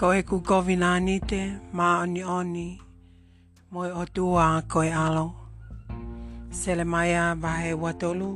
ko 0.00 0.08
e 0.16 0.22
ku 0.24 0.40
govina 0.48 0.96
anite 0.96 1.60
ma 1.76 2.00
oni 2.00 2.22
oni 2.24 2.68
mo 3.68 3.80
e 3.84 3.92
otua 4.00 4.64
ko 4.64 4.80
e 4.80 4.88
alo 5.06 5.28
sele 6.58 6.84
mai 6.92 7.12
a 7.12 7.26
vahe 7.42 7.70
watolu 7.82 8.30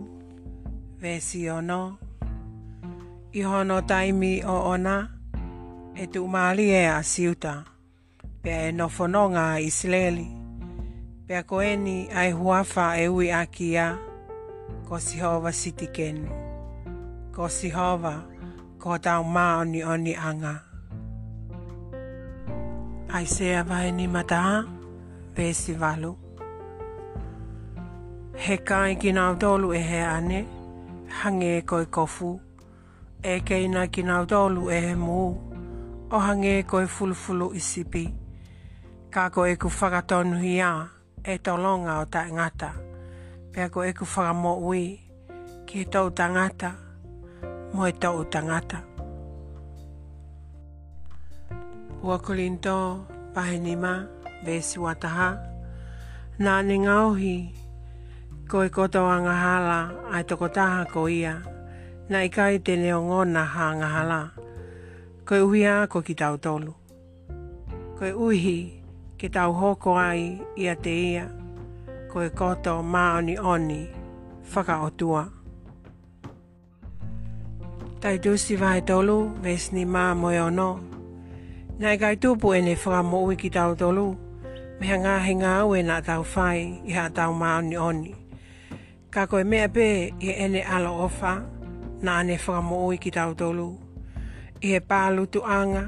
vesi 1.01 1.41
ono 1.49 1.81
i 3.33 3.41
hono 3.49 3.77
taimi 3.91 4.33
o 4.53 4.57
ona 4.75 4.97
e 6.03 6.05
tu 6.13 6.21
maali 6.35 6.67
e 6.69 6.85
a 6.99 7.01
siuta 7.13 7.55
pe 8.43 8.51
e 8.69 8.69
nofononga 8.79 9.47
i 9.57 9.71
sleli 9.79 10.29
pe 11.25 11.33
a 11.41 11.43
koeni 11.51 11.97
ai 12.21 12.31
huafa 12.41 12.87
e 13.01 13.07
ui 13.17 13.29
a 13.33 13.43
kia 13.55 13.87
ko 14.87 14.95
si 15.07 15.17
hova 15.25 15.49
sitikenu 15.61 16.29
ko 17.35 17.49
si 17.57 17.69
hova 17.77 18.15
ko 18.81 18.91
tau 19.05 19.23
maa 19.35 19.53
oni 19.65 19.81
oni 19.81 20.13
anga. 20.29 20.74
Paisea 23.15 23.63
vai 23.63 23.93
ni 23.93 24.09
mata 24.09 24.65
pesi 25.35 25.73
valu. 25.79 26.11
He 28.35 28.57
kai 28.67 28.97
ki 28.99 29.13
ngā 29.15 29.27
dolu 29.39 29.69
e 29.79 29.83
he 29.87 29.99
ane, 30.03 30.39
hange 31.21 31.53
e 31.59 31.61
koi 31.63 31.87
kofu. 31.95 32.33
E 33.23 33.37
keina 33.47 33.85
ki 33.87 34.03
ngā 34.09 34.17
dolu 34.35 34.65
e 34.75 34.81
he 34.89 34.97
mō, 34.99 35.19
o 36.11 36.21
hange 36.27 36.57
e 36.59 36.65
koi 36.67 36.89
fulufulu 36.91 37.53
isipi. 37.61 38.03
Ka 39.15 39.29
ko 39.31 39.45
e 39.47 39.55
ku 39.63 39.71
whakatonu 39.71 40.41
hia, 40.43 40.73
e 41.23 41.37
tolonga 41.39 42.01
o 42.03 42.09
ta 42.11 42.25
ngata. 42.33 42.73
Pea 43.55 43.71
ko 43.71 43.87
e 43.87 43.95
ku 43.95 44.11
whakamo 44.17 44.57
ui, 44.59 44.83
ki 45.71 45.87
e 45.87 45.87
tau 45.87 46.11
tangata, 46.11 46.73
mo 47.75 47.87
e 47.87 47.93
tau 47.93 48.25
tangata. 48.25 48.83
Mo 48.89 48.94
Ua 52.05 52.19
Korinto, 52.21 53.07
Pahenima, 53.35 54.05
Vesi 54.45 54.77
Wataha. 54.85 55.29
Nā 56.45 56.55
ne 56.69 56.77
ngauhi, 56.85 57.37
ko 58.49 58.61
e 58.65 58.69
koto 58.69 59.07
a 59.09 59.17
ngahala 59.25 59.79
ai 60.13 60.25
toko 60.29 60.49
taha 60.49 60.85
ko 60.93 61.09
ia, 61.09 61.35
na 62.11 62.21
i 62.21 62.29
kai 62.29 62.59
te 62.61 62.77
neo 62.77 63.01
ngona 63.09 63.45
ha 63.55 63.67
ngahala, 63.81 64.21
ko 65.27 65.33
e 65.35 65.41
uhi 65.49 65.61
a 65.73 65.87
ko 65.89 66.03
ki 66.07 66.15
tau 66.21 66.35
tolu. 66.45 66.73
Ko 67.97 68.05
e 68.05 68.13
uhi 68.13 68.59
ke 69.19 69.29
tau 69.33 69.55
hoko 69.61 69.95
ai 69.97 70.43
ia 70.61 70.75
te 70.85 70.93
ia, 71.11 71.27
ko 72.13 72.21
e 72.29 72.31
koto 72.41 72.75
maoni 72.83 73.35
oni 73.53 73.83
whaka 74.53 74.83
o 74.87 74.89
tua. 74.99 75.25
Tai 78.01 78.17
dusi 78.25 78.57
vai 78.61 78.81
tolu, 78.89 79.17
vesni 79.45 79.85
maa 79.95 80.13
moe 80.21 80.37
ono, 80.41 80.71
Nā 81.75 81.91
i 81.97 81.99
gai 81.99 82.15
tūpu 82.23 82.53
e 82.55 82.61
ne 82.63 82.75
whakamo 82.79 83.19
ui 83.27 83.35
ki 83.35 83.49
tau 83.51 83.73
tolu, 83.75 84.13
mea 84.79 84.95
ngā 85.03 85.15
he 85.25 85.33
ngā 85.35 85.55
au 85.65 85.73
nā 85.89 85.97
tau 86.07 86.23
whai 86.35 86.59
i 86.87 86.93
hā 86.95 87.09
tau 87.17 87.33
maoni 87.35 87.77
oni. 87.83 88.13
Ka 89.11 89.25
koe 89.27 89.43
mea 89.43 89.67
pē 89.75 89.89
i 90.23 90.31
e 90.31 90.47
ne 90.53 90.63
ala 90.63 90.93
ofa, 91.07 91.33
nā 92.07 92.21
ne 92.31 92.37
whakamo 92.39 92.79
ui 92.87 92.99
ki 93.03 93.11
tau 93.17 93.35
tolu. 93.35 93.67
I 94.63 94.69
he 94.71 94.81
pālu 94.81 95.27
tu 95.27 95.43
anga, 95.43 95.83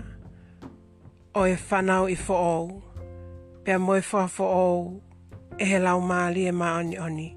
o 1.35 1.47
e 1.47 1.55
whanau 1.71 2.11
i 2.11 2.17
whoou, 2.27 2.83
pia 3.63 3.79
moe 3.79 4.01
whua 4.11 4.25
whoou, 4.27 4.83
e 5.61 5.71
he 5.71 5.79
lau 5.79 6.01
māli 6.03 6.49
e 6.49 6.53
maoni 6.53 6.99
oni. 6.99 7.29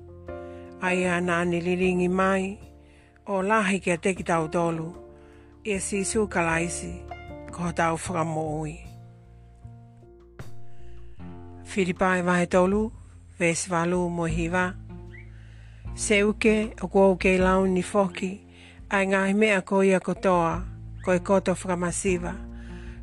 Ai 0.82 1.06
a 1.06 1.22
nā 1.22 1.44
ne 1.46 1.62
liringi 1.62 2.10
mai, 2.10 2.58
o 3.28 3.44
lahi 3.46 3.78
kia 3.80 4.02
te 4.02 4.18
ki 4.18 4.24
tau 4.26 4.50
tolu, 4.50 4.90
i 5.66 5.78
e 5.78 5.80
sisu 5.80 6.26
kalaisi. 6.28 6.90
Kalaisi 6.96 7.18
ko 7.60 7.74
tau 7.76 7.98
whakamoui. 8.00 8.80
Whiripai 11.70 12.20
e 12.24 12.24
wahe 12.24 12.46
tolu, 12.46 12.92
vese 13.40 13.68
walu 13.74 14.10
mo 14.10 14.26
hiwa. 14.26 14.74
Se 15.94 16.24
uke 16.24 16.72
o 16.82 16.88
kua 16.88 17.10
uke 17.12 17.38
lau 17.38 17.68
ni 17.68 17.84
foki, 17.84 18.32
ai 18.90 19.08
ngai 19.08 19.34
mea 19.34 19.62
ko 19.62 19.82
ia 19.84 20.00
kotoa, 20.00 20.56
ko 21.04 21.12
e 21.14 21.20
koto 21.20 21.52
whakamasiwa. 21.54 22.34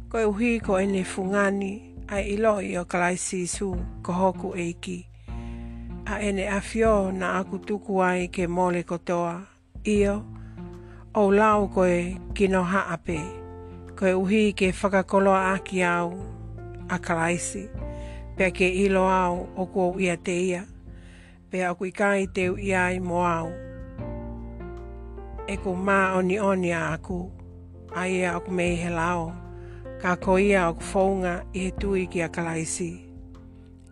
Ko 0.09 0.19
e 0.19 0.25
uhi 0.25 0.51
ko 0.61 0.81
e 0.81 0.87
ne 0.87 1.05
fungani, 1.05 1.73
ai 2.09 2.25
ilo 2.35 2.57
i 2.65 2.77
o 2.81 2.85
kalai 2.89 3.17
sisu, 3.21 3.75
ko 4.03 4.13
hoku 4.13 4.57
eiki. 4.57 4.99
A 6.07 6.21
ene 6.25 6.49
afio 6.49 7.13
na 7.13 7.37
aku 7.39 7.59
tuku 7.59 8.03
ai 8.03 8.29
ke 8.29 8.47
mole 8.49 8.83
kotoa, 8.83 9.41
io, 9.85 10.23
o 11.15 11.31
lau 11.31 11.69
ko 11.69 11.85
e 11.87 12.17
kino 12.35 12.65
haapea 12.65 13.46
koe 13.97 14.13
uhi 14.15 14.53
ke 14.53 14.73
whakakoloa 14.73 15.53
aki 15.55 15.83
au 15.83 16.09
a 16.89 16.99
kalaisi. 16.99 17.69
Pea 18.37 18.51
ke 18.51 18.69
ilo 18.69 19.07
au 19.09 19.47
o 19.57 19.67
kua 19.67 20.01
ia 20.01 20.17
te 20.17 20.35
ia. 20.51 20.63
Pea 21.51 21.75
kui 21.75 21.91
kai 21.93 22.27
teu 22.35 22.59
ia 22.59 22.83
mo 23.01 23.25
au. 23.25 23.49
E 25.49 25.57
ku 25.57 25.73
mā 25.87 25.99
oni 26.19 26.39
oni 26.39 26.71
a 26.73 26.83
aku. 26.95 27.31
A 28.01 28.07
ia 28.09 28.37
aku 28.37 28.51
mei 28.53 28.75
he 28.77 28.91
lao. 28.91 29.33
Ka 30.03 30.17
ko 30.17 30.37
ia 30.39 30.69
aku 30.69 30.83
whounga 30.93 31.35
i 31.55 31.59
he 31.65 31.71
tui 31.81 32.07
ki 32.07 32.21
a 32.21 32.29
kalaisi. 32.29 32.93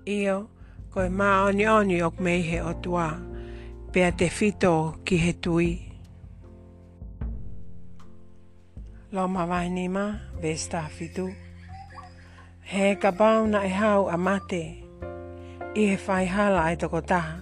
Io, 0.07 0.49
koe 0.93 1.09
mā 1.09 1.49
oni 1.49 1.65
oni 1.67 2.01
aku 2.03 2.23
mei 2.23 2.43
he 2.43 2.61
otua. 2.61 3.09
Pea 3.93 4.11
te 4.13 4.29
Pea 4.29 4.29
te 4.29 4.29
fito 4.29 4.77
ki 5.05 5.17
he 5.25 5.33
tui. 5.33 5.94
loma 9.15 9.47
vainima 9.49 10.19
vesta 10.43 10.85
fitu. 10.99 11.31
He 12.73 12.97
ka 13.01 13.13
pau 13.15 13.47
na 13.47 13.61
e 13.67 13.71
hau 13.71 14.09
a 14.11 14.17
mate, 14.19 14.63
i 15.79 15.83
he 15.91 15.97
whai 16.07 16.27
hala 16.27 16.65
ai 16.67 16.77
toko 16.77 17.01
taha, 17.01 17.39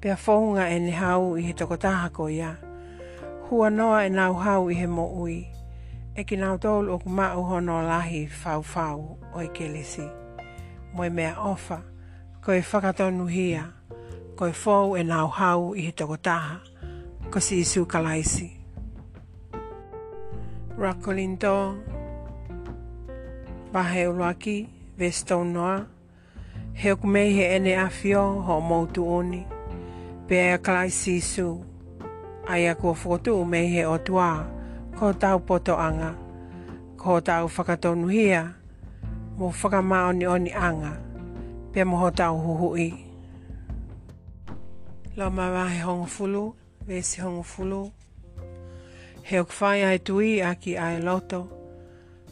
pia 0.00 0.16
whounga 0.16 0.68
e 0.68 0.78
ne 0.78 0.90
hau 0.92 1.32
i 1.40 1.46
he 1.48 1.52
toko 1.56 1.76
ko 2.12 2.28
ia. 2.28 2.52
Hua 3.48 3.70
noa 3.70 4.04
e 4.04 4.08
nau 4.10 4.34
hau 4.34 4.68
i 4.68 4.74
he 4.74 4.86
mo 4.86 5.06
ui, 5.24 5.48
e 6.18 6.24
ki 6.24 6.36
nau 6.36 6.58
tolu 6.60 6.92
o 6.92 6.98
kuma 6.98 7.32
uho 7.40 7.60
no 7.60 7.76
lahi 7.82 8.28
fau 8.28 8.62
fau 8.62 9.16
o 9.34 9.40
i 9.40 9.48
kelesi. 9.48 10.04
Moi 10.94 11.08
mea 11.10 11.32
ofa, 11.38 11.78
ko 12.44 12.52
e 12.52 12.60
whakatonu 12.60 13.24
hia, 13.32 13.64
ko 14.36 14.44
e 14.46 14.52
fou 14.52 14.96
e 14.96 15.02
nau 15.04 15.28
hau 15.28 15.72
i 15.74 15.80
he 15.88 15.92
toko 15.92 16.18
ko 17.32 17.40
si 17.40 17.60
isu 17.60 17.86
kalaisi. 17.88 18.57
Rakolindo, 20.78 21.74
Bahe 23.74 24.06
Uluaki, 24.06 24.68
Vesto 24.96 25.42
Noa, 25.44 25.88
Heo 26.72 26.96
kumei 26.96 27.32
he 27.34 27.44
ene 27.56 27.74
afio 27.76 28.22
ho 28.46 28.60
moutu 28.60 29.02
oni, 29.08 29.44
Pea 30.28 30.52
ea 30.54 30.58
klai 30.58 30.90
sisu, 30.90 31.64
Aia 32.46 32.74
kua 32.76 32.94
fotu 32.94 33.40
umei 33.40 33.66
he 33.72 33.82
otua, 33.86 34.46
Ko 34.98 35.12
tau 35.12 35.40
poto 35.40 35.74
anga, 35.74 36.14
Ko 36.96 37.20
tau 37.20 37.48
whakatonuhia, 37.48 38.54
Mo 39.36 39.50
whakama 39.50 40.06
oni 40.08 40.26
oni 40.26 40.50
anga, 40.52 40.92
Pea 41.72 41.84
moho 41.84 42.10
tau 42.10 42.38
huhui. 42.38 42.94
Lama 45.16 45.50
vahe 45.50 45.80
hongo 45.80 46.06
fulu, 46.06 46.54
Vesi 46.86 47.20
hongo 47.20 47.42
he 49.28 49.38
ok 49.38 49.50
whai 49.60 49.78
ai 49.84 49.98
tui 50.06 50.28
aki 50.50 50.72
ai 50.84 50.96
loto, 51.04 51.40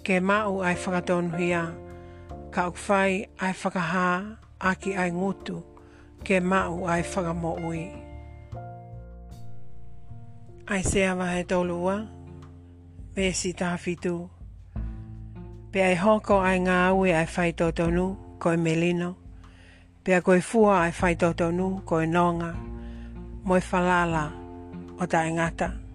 ke 0.05 0.17
mau 0.29 0.62
ai 0.67 0.73
whakadon 0.83 1.27
huia, 1.34 1.62
ka 2.55 2.62
ok 2.69 2.77
whai 2.89 3.12
ai 3.45 3.53
whakaha 3.61 4.07
aki 4.71 4.91
ai 5.03 5.11
ngutu, 5.12 5.56
ke 6.27 6.41
mau 6.41 6.89
ai 6.93 7.03
whakamo 7.11 7.53
ui. 7.69 7.85
Ai 10.73 10.83
se 10.89 11.01
awa 11.12 11.27
he 11.37 11.45
tolua, 11.51 11.95
vesi 13.15 13.53
tāwhitu, 13.59 14.15
pe 15.73 15.81
ai 15.88 15.97
hoko 16.05 16.41
ai 16.49 16.59
ngā 16.67 16.76
aue 16.91 17.12
ai 17.20 17.29
whai 17.37 17.50
tōtonu, 17.61 18.06
koe 18.43 18.56
melino, 18.65 19.11
pe 20.05 20.17
a 20.17 20.23
koe 20.25 20.41
fua 20.41 20.79
ai 20.87 20.93
whai 21.00 21.15
tōtonu, 21.23 21.69
koe 21.88 22.06
nonga, 22.17 22.55
moi 23.47 23.61
falala 23.73 24.31
o 24.97 25.05
tāingata. 25.05 25.37
ngata. 25.37 25.86